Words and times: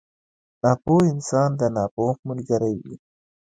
ناپوه 0.63 1.01
انسان 1.13 1.49
د 1.59 1.61
ناپوه 1.75 2.11
ملګری 2.27 2.75
وي. 2.81 2.95